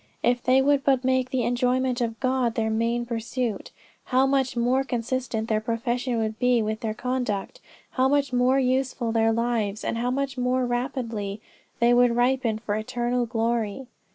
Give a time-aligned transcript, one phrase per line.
[0.23, 3.69] If they would but make the enjoyment of God their main pursuit
[4.05, 7.59] how much more consistent their profession would be with their conduct,
[7.91, 11.39] how much more useful their lives and how much more rapidly
[11.77, 13.85] they would ripen for eternal glory."